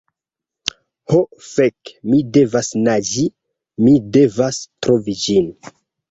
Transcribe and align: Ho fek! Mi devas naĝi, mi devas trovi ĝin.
Ho 1.11 1.17
fek! 1.47 1.91
Mi 2.13 2.21
devas 2.37 2.69
naĝi, 2.87 3.25
mi 3.83 3.93
devas 4.17 4.59
trovi 4.87 5.15
ĝin. 5.25 5.53